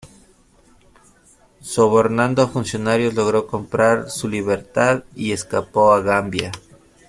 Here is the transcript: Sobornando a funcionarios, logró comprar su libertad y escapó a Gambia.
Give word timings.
Sobornando 1.61 2.41
a 2.41 2.47
funcionarios, 2.47 3.13
logró 3.13 3.45
comprar 3.45 4.09
su 4.09 4.27
libertad 4.27 5.03
y 5.15 5.31
escapó 5.31 5.93
a 5.93 6.01
Gambia. 6.01 6.51